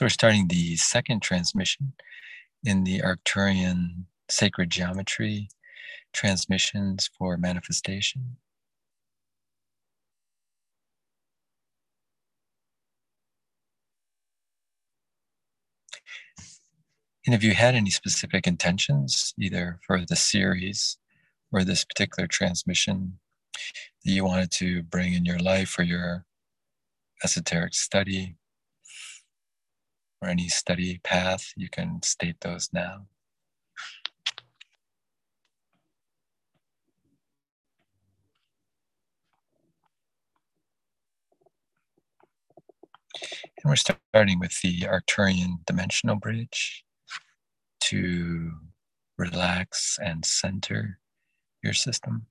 [0.00, 1.92] So we're starting the second transmission
[2.64, 5.50] in the Arcturian sacred geometry
[6.14, 8.38] transmissions for manifestation.
[17.26, 20.96] And if you had any specific intentions, either for the series
[21.52, 23.18] or this particular transmission
[24.06, 26.24] that you wanted to bring in your life or your
[27.22, 28.36] esoteric study
[30.22, 33.06] or any study path, you can state those now.
[43.62, 46.84] And we're starting with the Arcturian dimensional bridge
[47.84, 48.52] to
[49.18, 50.98] relax and center
[51.62, 52.26] your system.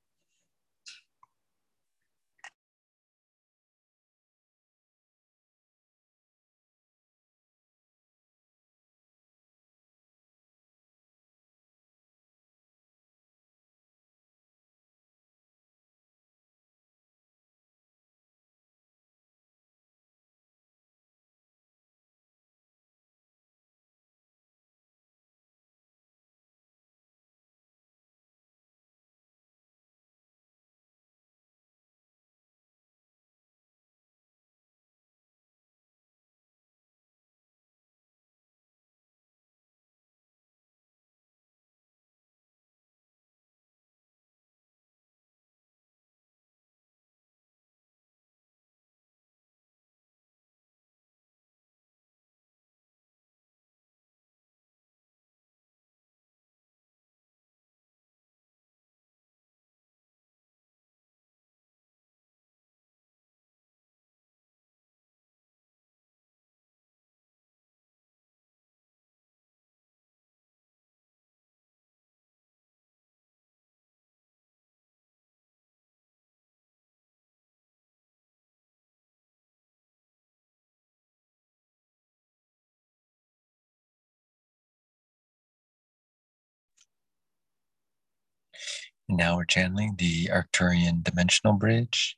[89.12, 92.16] Now we're channeling the Arcturian dimensional bridge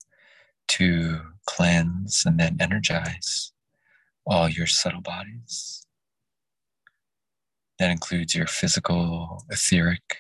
[0.68, 3.54] to cleanse and then energize
[4.26, 5.88] all your subtle bodies.
[7.80, 10.18] That includes your physical, etheric,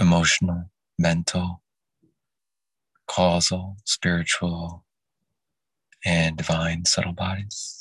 [0.00, 0.64] emotional,
[0.98, 1.62] mental,
[3.06, 4.84] causal, spiritual,
[6.04, 7.77] and divine subtle bodies.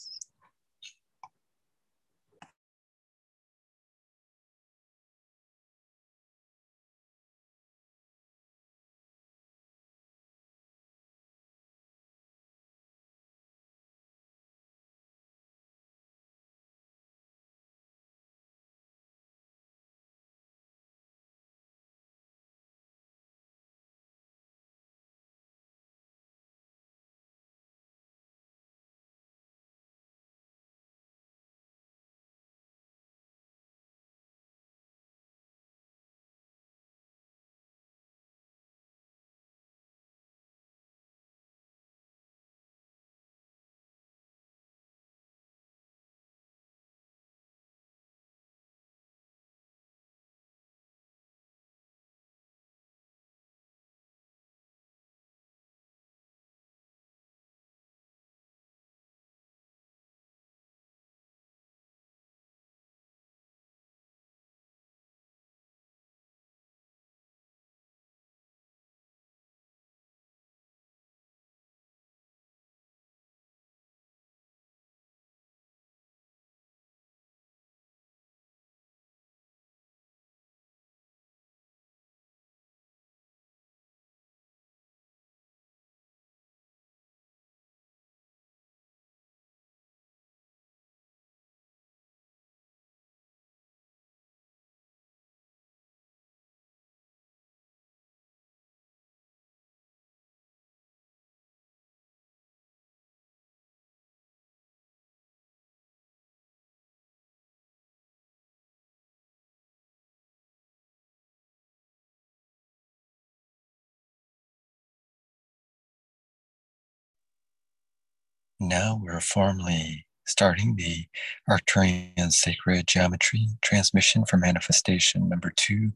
[118.59, 121.05] Now we're formally starting the
[121.49, 125.93] Arcturian Sacred Geometry transmission for manifestation number two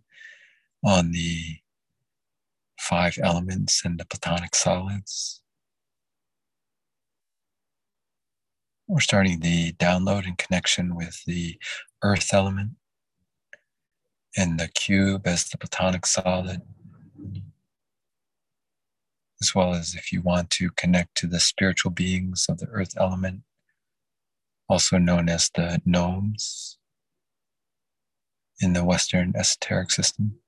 [0.83, 1.57] on the
[2.79, 5.41] five elements and the Platonic solids.
[8.87, 11.57] We're starting the download and connection with the
[12.03, 12.71] earth element
[14.37, 16.61] and the cube as the platonic solid,
[19.41, 22.93] as well as if you want to connect to the spiritual beings of the earth
[22.97, 23.41] element,
[24.69, 26.77] also known as the gnomes
[28.59, 30.40] in the Western esoteric system.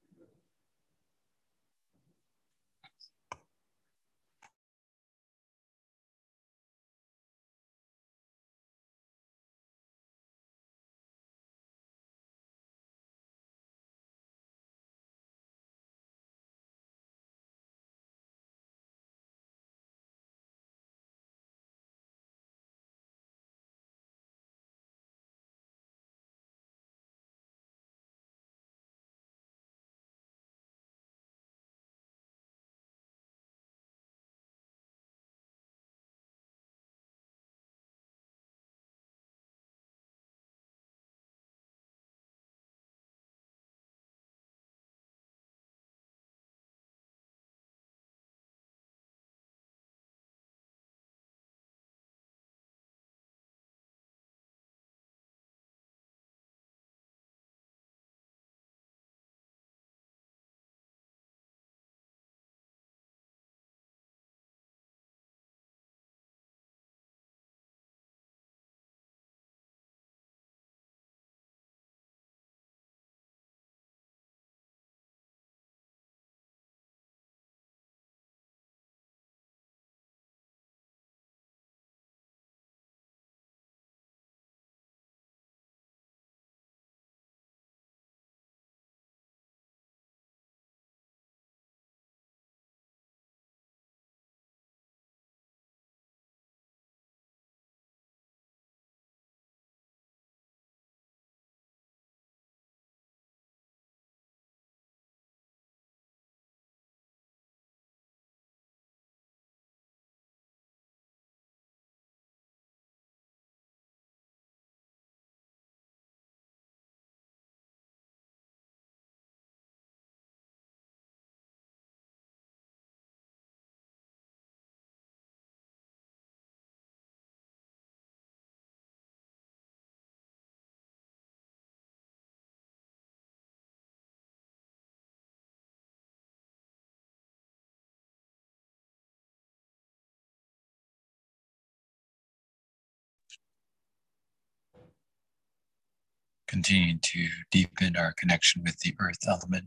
[146.53, 149.65] Continuing to deepen our connection with the earth element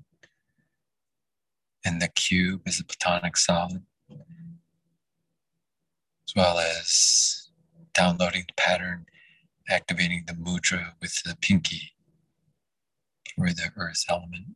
[1.84, 4.16] and the cube as a platonic solid, as
[6.36, 7.48] well as
[7.92, 9.04] downloading the pattern,
[9.68, 11.92] activating the mudra with the pinky
[13.34, 14.54] for the earth element.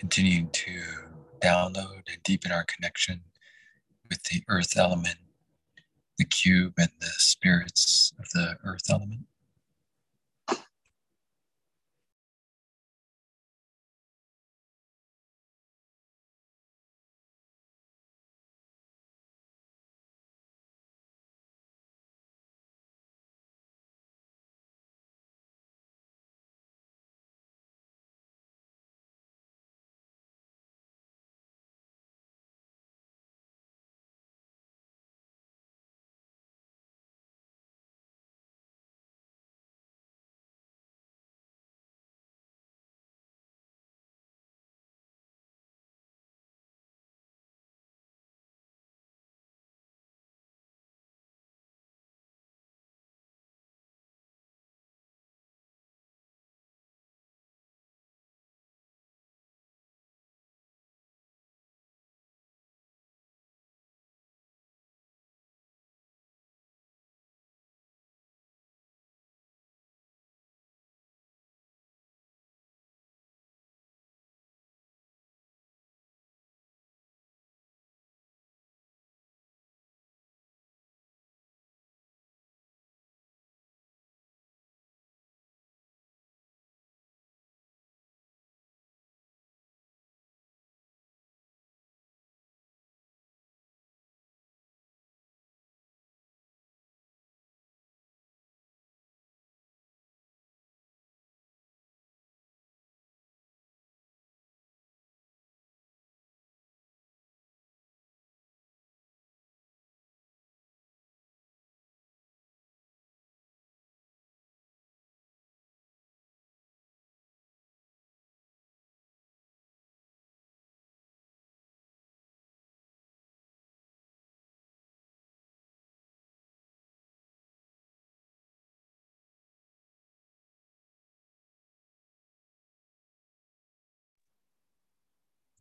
[0.00, 0.80] Continuing to
[1.40, 3.20] download and deepen our connection
[4.08, 5.18] with the earth element,
[6.16, 9.26] the cube, and the spirits of the earth element.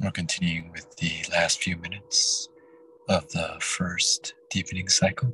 [0.02, 2.48] We're continuing with the last few minutes
[3.10, 5.34] of the first deepening cycle.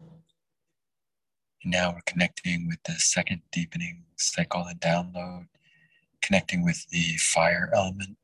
[0.00, 5.48] And now we're connecting with the second deepening cycle and download,
[6.22, 8.16] connecting with the fire element.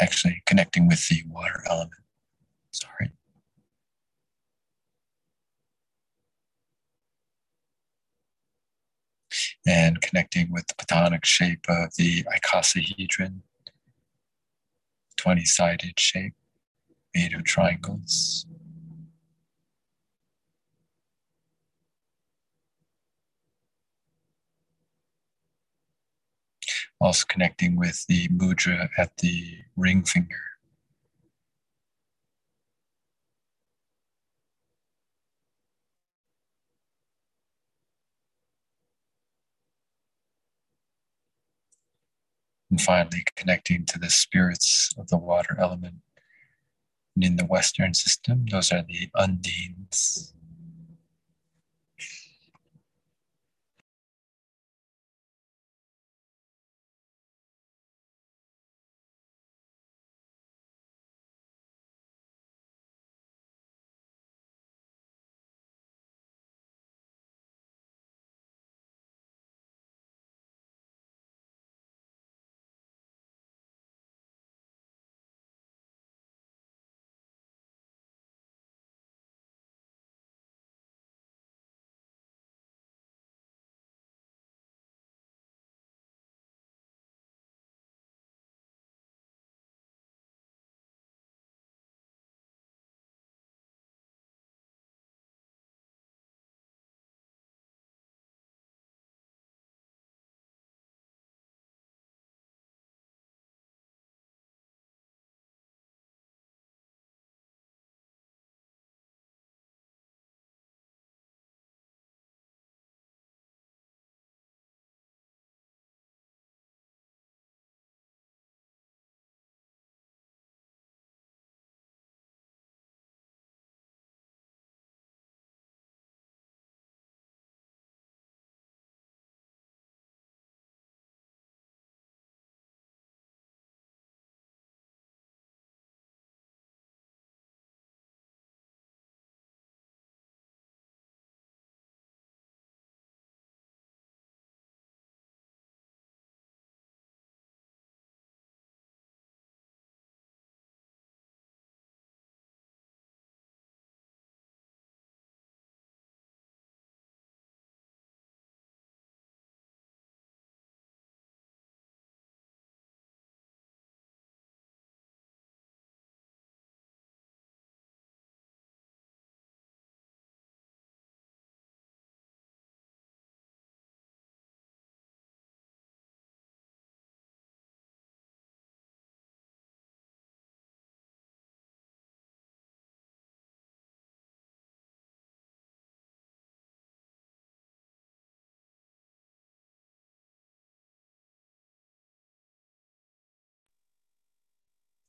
[0.00, 1.92] Actually, connecting with the water element.
[2.72, 3.12] Sorry.
[9.66, 13.40] And connecting with the Platonic shape of the icosahedron,
[15.16, 16.34] 20 sided shape
[17.14, 18.46] made of triangles.
[27.00, 30.40] Also connecting with the mudra at the ring finger.
[42.70, 45.96] And finally, connecting to the spirits of the water element
[47.14, 50.32] and in the Western system, those are the undines.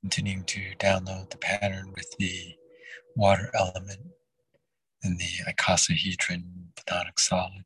[0.06, 2.54] Continuing to download the pattern with the
[3.16, 4.02] water element
[5.02, 6.44] and the icosahedron
[6.76, 7.64] platonic solid.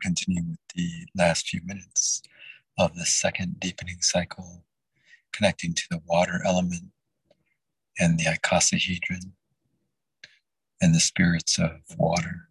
[0.00, 2.22] We'll continue with the last few minutes
[2.78, 4.64] of the second deepening cycle,
[5.32, 6.84] connecting to the water element
[7.98, 9.32] and the icosahedron
[10.80, 12.48] and the spirits of water.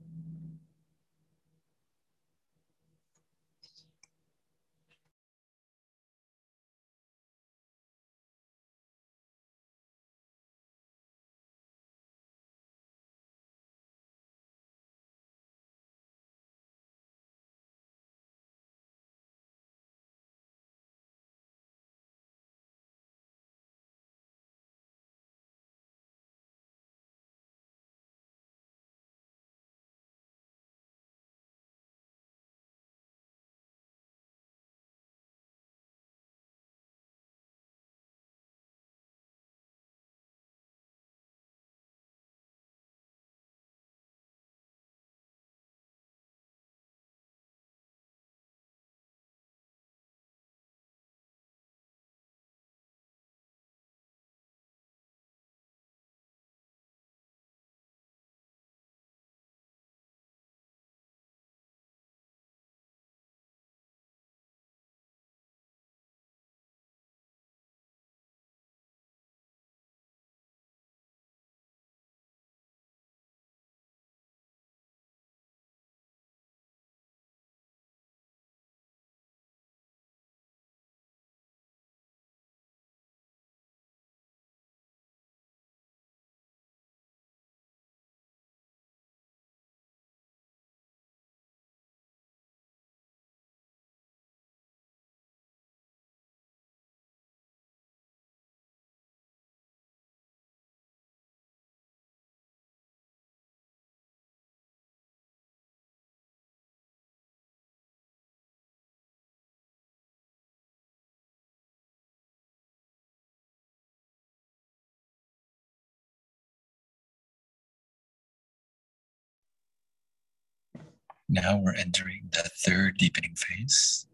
[121.31, 124.07] Now we're entering the third deepening phase,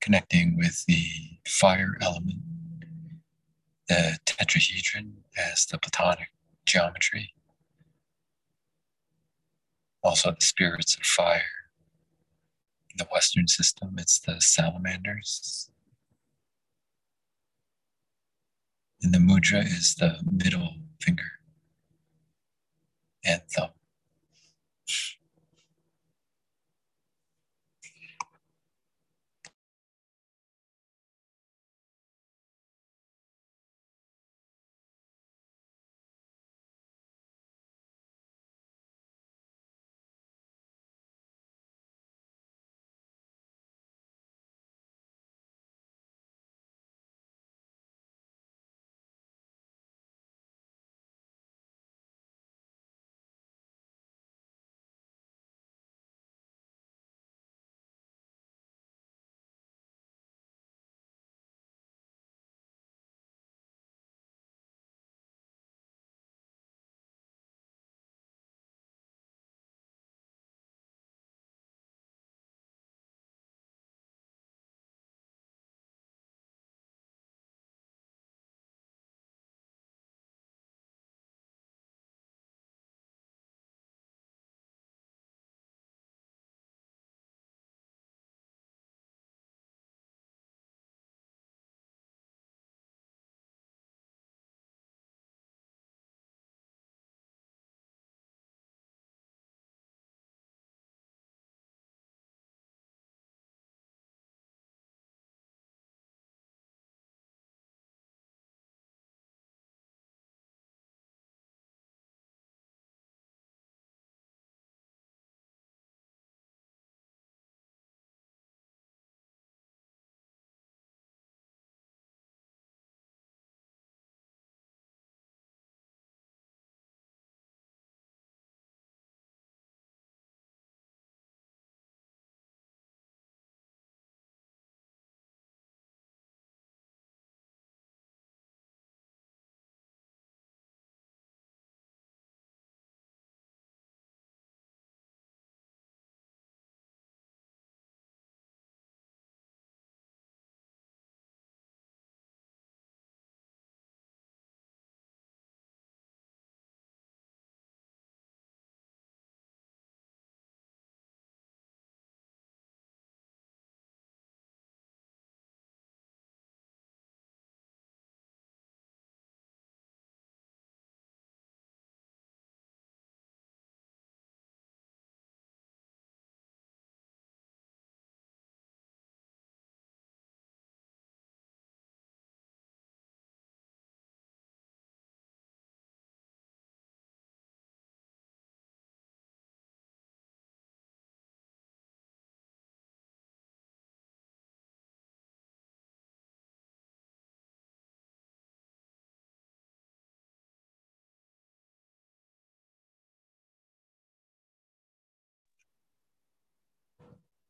[0.00, 1.04] connecting with the
[1.46, 2.40] fire element,
[3.90, 6.28] the tetrahedron as the Platonic
[6.64, 7.34] geometry,
[10.02, 11.42] also the spirits of fire.
[12.90, 15.70] In the Western system, it's the salamanders.
[19.02, 21.32] And the mudra is the middle finger
[23.22, 23.75] and thumb.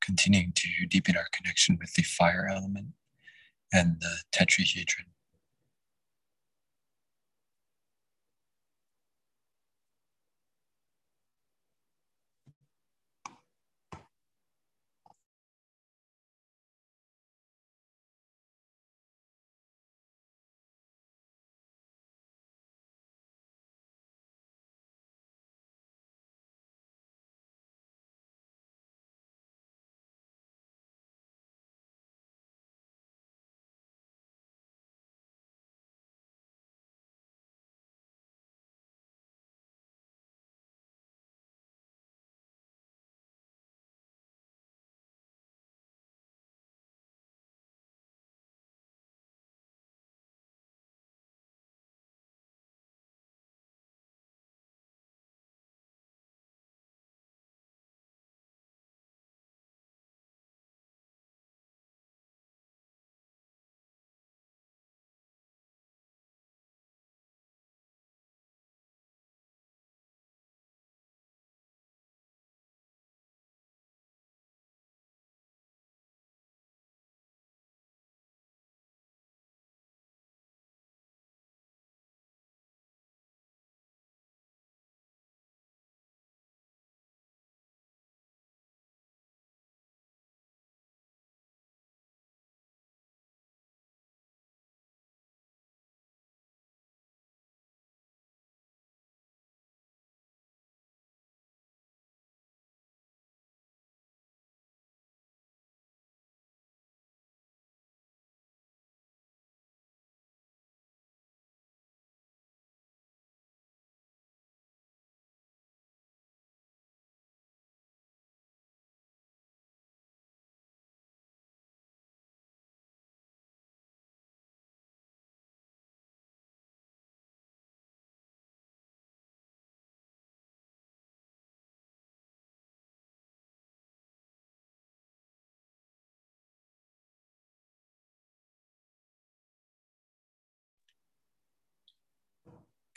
[0.07, 2.87] Continuing to deepen our connection with the fire element
[3.73, 5.07] and the tetrahedron.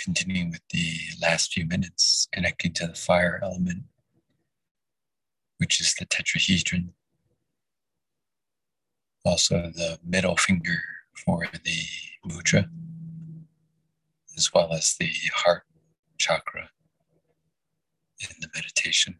[0.10, 3.84] Continuing with the last few minutes, connecting to the fire element,
[5.60, 6.90] which is the tetrahedron.
[9.24, 10.80] Also, the middle finger
[11.14, 11.84] for the
[12.28, 12.68] mudra,
[14.36, 15.62] as well as the heart
[16.18, 16.72] chakra
[18.20, 19.20] in the meditation.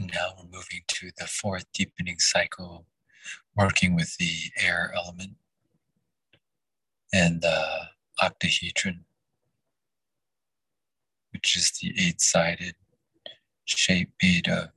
[0.00, 2.86] And now we're moving to the fourth deepening cycle,
[3.54, 5.32] working with the air element
[7.12, 7.90] and the
[8.22, 9.04] octahedron,
[11.34, 12.76] which is the eight sided
[13.66, 14.68] shape made of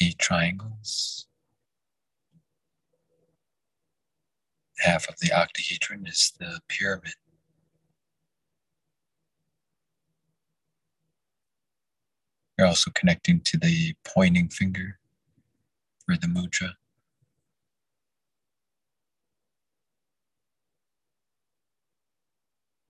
[0.00, 1.26] eight triangles.
[4.78, 7.14] Half of the octahedron is the pyramid.
[12.56, 14.98] You're also connecting to the pointing finger
[16.04, 16.72] for the mudra.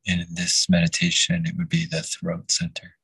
[0.07, 2.95] And in this meditation, it would be the throat center.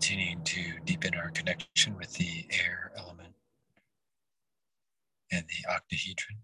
[0.00, 3.34] Continuing to deepen our connection with the air element
[5.30, 6.38] and the octahedron.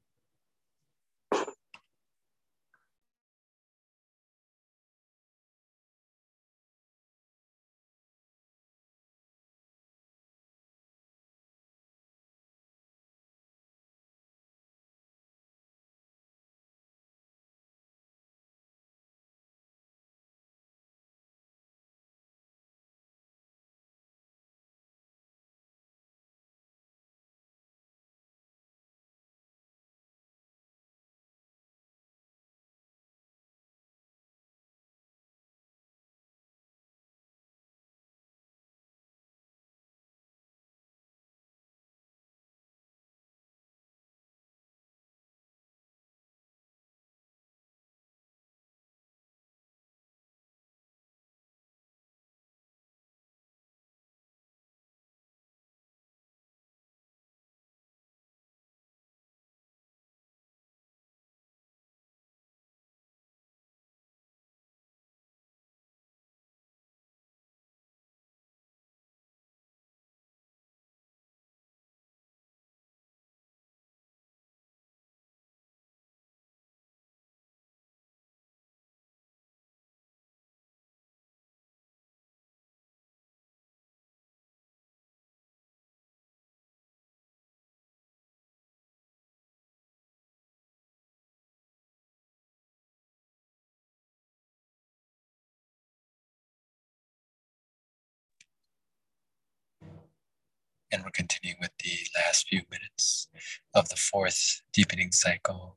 [100.97, 103.29] And we're continuing with the last few minutes
[103.75, 105.77] of the fourth deepening cycle,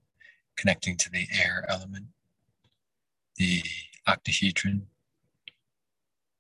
[0.56, 2.06] connecting to the air element,
[3.36, 3.62] the
[4.08, 4.88] octahedron,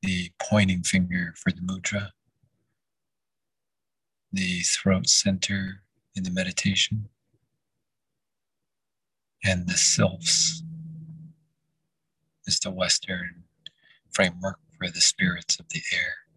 [0.02, 2.12] the pointing finger for the mudra,
[4.32, 5.84] the throat center
[6.16, 7.10] in the meditation,
[9.44, 10.64] and the sylphs
[12.48, 13.44] is the Western
[14.10, 16.29] framework for the spirits of the air.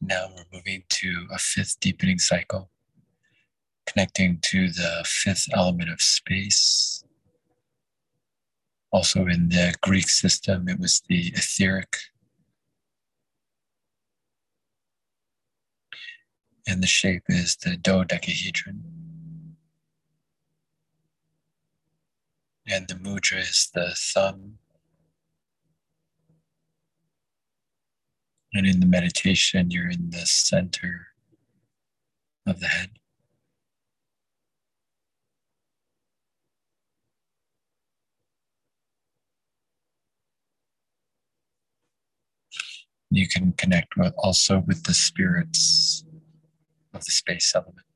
[0.00, 2.70] Now we're moving to a fifth deepening cycle,
[3.86, 7.04] connecting to the fifth element of space.
[8.90, 11.96] Also, in the Greek system, it was the etheric.
[16.66, 19.56] And the shape is the dodecahedron.
[22.66, 24.58] And the mudra is the thumb
[28.54, 31.08] And in the meditation, you're in the center
[32.46, 32.90] of the head.
[43.10, 46.04] You can connect with also with the spirits
[46.92, 47.87] of the space element.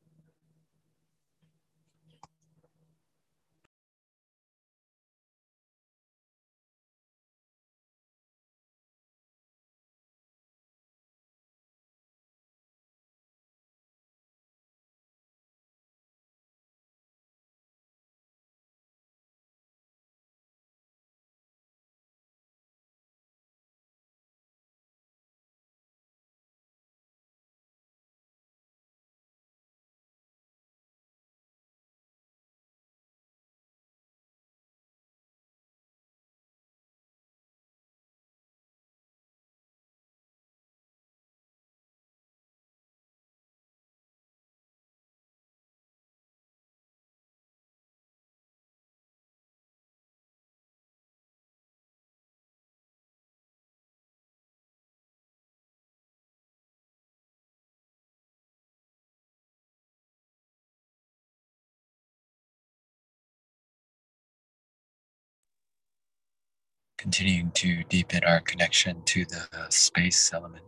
[67.03, 70.65] Continuing to deepen our connection to the space element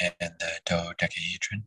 [0.00, 1.64] and the dodecahedron.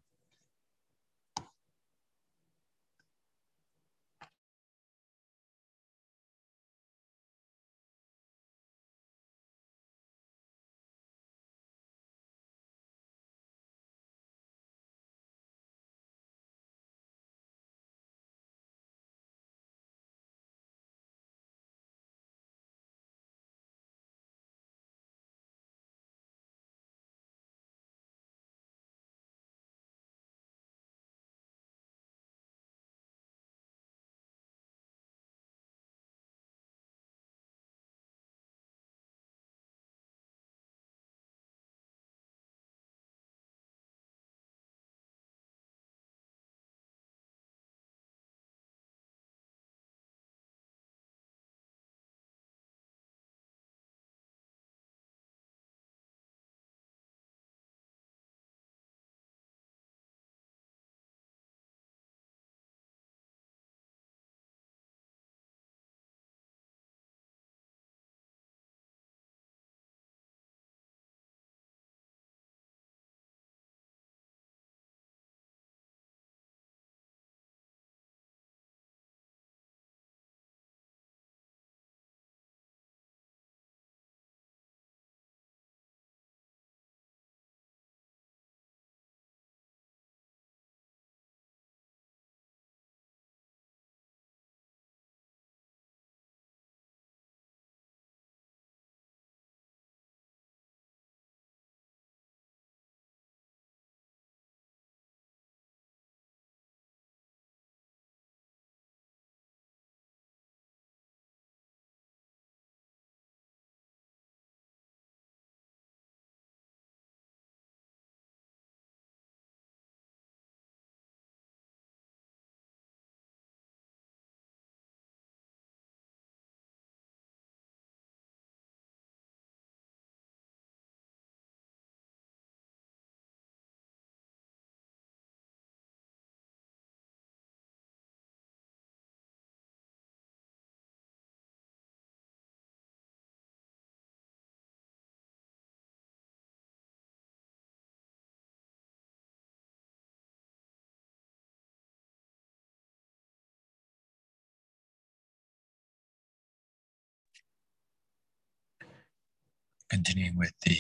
[159.90, 160.78] Continuing with the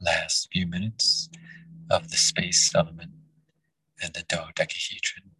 [0.00, 1.30] last few minutes
[1.90, 3.12] of the space element
[4.02, 5.31] and the dodecahedron.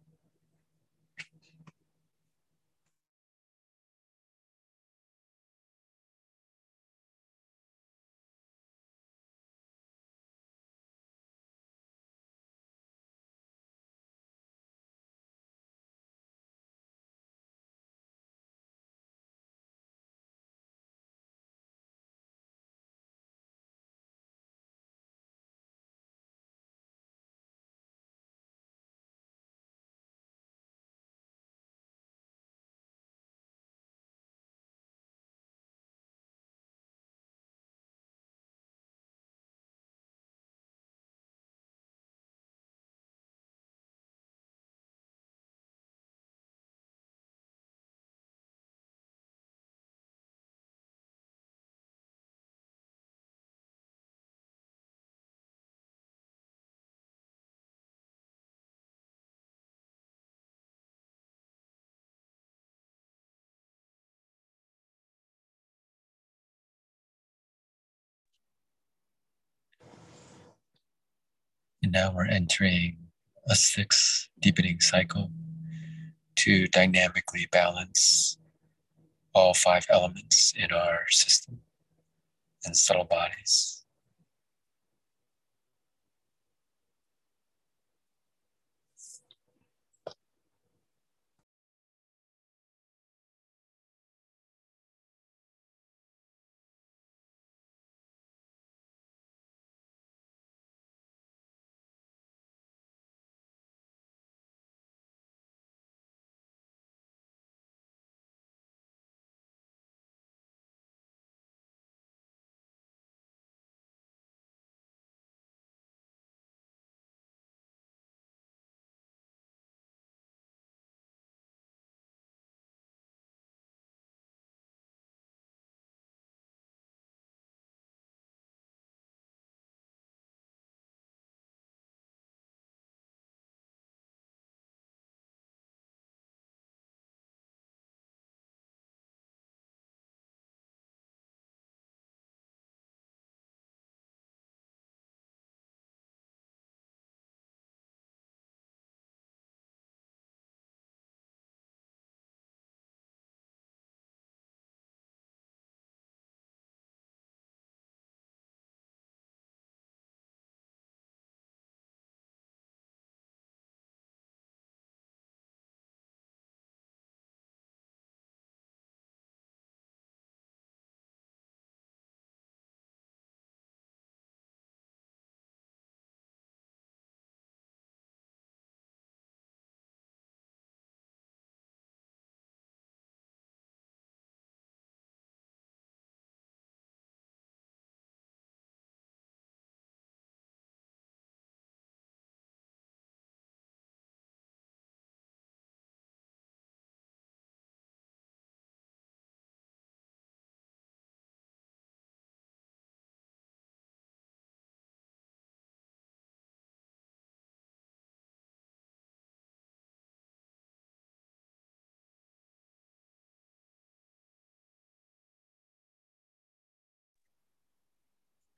[71.93, 72.97] Now we're entering
[73.47, 75.29] a sixth deepening cycle
[76.35, 78.37] to dynamically balance
[79.35, 81.59] all five elements in our system
[82.65, 83.82] and subtle bodies.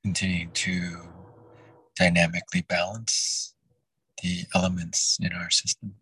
[0.06, 1.02] Continuing to
[1.98, 3.56] dynamically balance
[4.22, 5.96] the elements in our system.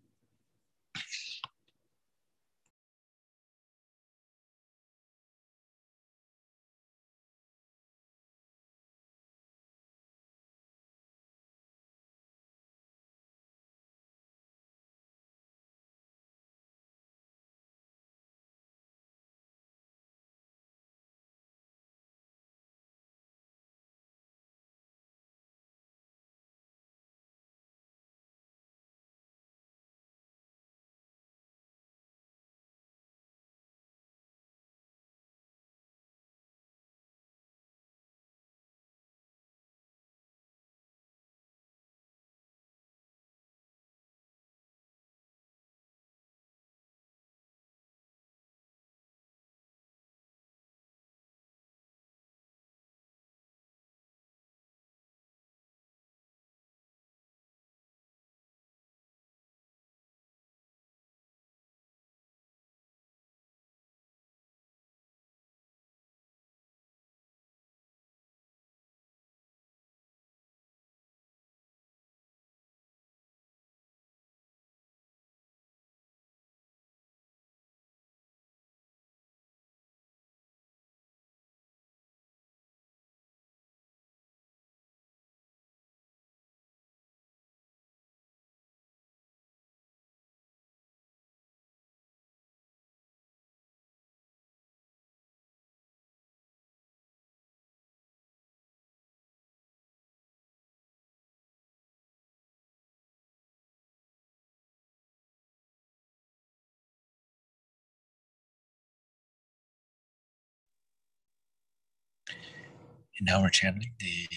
[113.18, 114.28] And now we're channeling the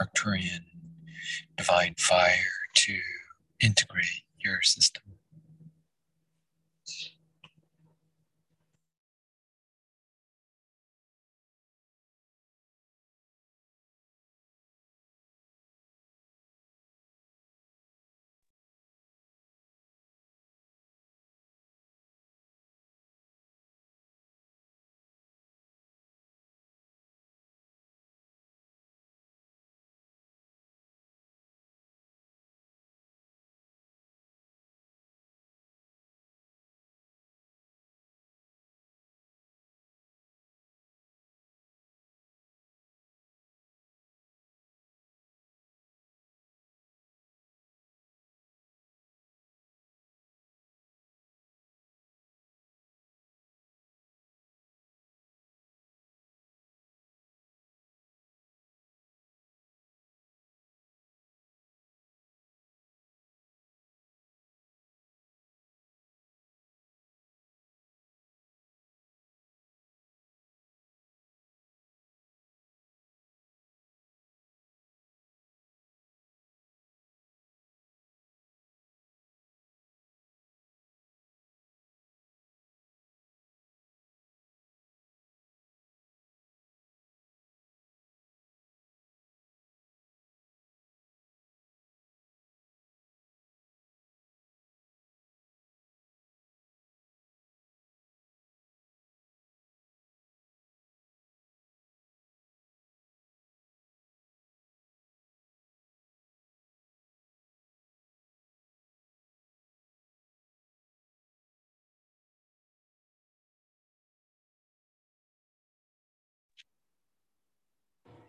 [0.00, 0.64] Arcturian
[1.56, 2.34] divine fire
[2.74, 2.98] to
[3.60, 5.02] integrate your system.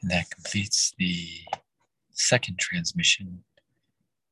[0.07, 1.27] And that completes the
[2.11, 3.43] second transmission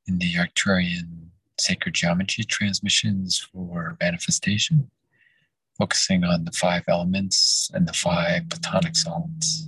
[0.08, 4.90] in the Arcturian sacred geometry transmissions for manifestation,
[5.78, 9.68] focusing on the five elements and the five platonic solids.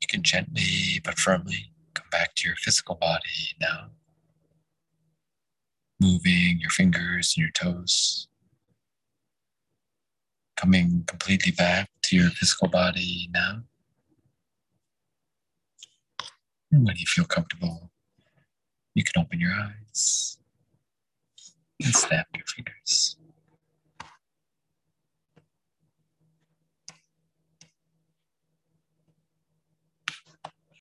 [0.00, 3.90] You can gently but firmly come back to your physical body now,
[6.00, 8.26] moving your fingers and your toes
[10.56, 13.62] coming completely back your physical body now.
[16.70, 17.90] And when you feel comfortable,
[18.94, 20.38] you can open your eyes
[21.82, 23.16] and snap your fingers.